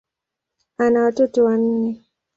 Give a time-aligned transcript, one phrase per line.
[0.83, 2.01] Ana watoto wanne.